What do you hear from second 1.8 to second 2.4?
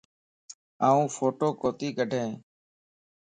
ڪڊائين.